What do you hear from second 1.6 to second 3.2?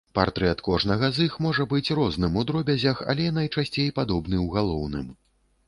быць розным у дробязях,